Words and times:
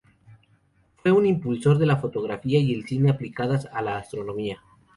Fue 0.95 1.11
un 1.11 1.27
impulsor 1.27 1.77
de 1.77 1.85
la 1.85 1.97
fotografía 1.97 2.59
y 2.59 2.73
el 2.73 2.87
cine 2.87 3.11
aplicadas 3.11 3.67
a 3.71 3.83
la 3.83 3.97
Astronomía. 3.97 4.63